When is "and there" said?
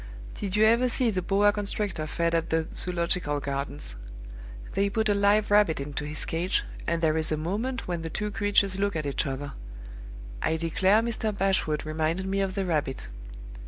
6.87-7.17